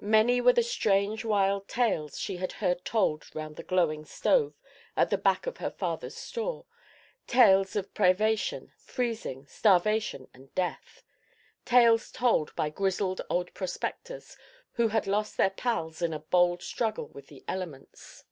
Many 0.00 0.40
were 0.40 0.54
the 0.54 0.62
strange, 0.62 1.22
wild 1.22 1.68
tales 1.68 2.18
she 2.18 2.38
had 2.38 2.52
heard 2.64 2.82
told 2.82 3.26
round 3.34 3.56
the 3.56 3.62
glowing 3.62 4.06
stove 4.06 4.54
at 4.96 5.10
the 5.10 5.18
back 5.18 5.46
of 5.46 5.58
her 5.58 5.68
father's 5.70 6.16
store; 6.16 6.64
tales 7.26 7.76
of 7.76 7.92
privation, 7.92 8.72
freezing, 8.78 9.46
starvation 9.46 10.28
and 10.32 10.54
death; 10.54 11.02
tales 11.66 12.10
told 12.10 12.56
by 12.56 12.70
grizzled 12.70 13.20
old 13.28 13.52
prospectors 13.52 14.38
who 14.72 14.88
had 14.88 15.06
lost 15.06 15.36
their 15.36 15.50
pals 15.50 16.00
in 16.00 16.14
a 16.14 16.20
bold 16.20 16.62
struggle 16.62 17.08
with 17.08 17.26
the 17.26 17.44
elements. 17.46 18.24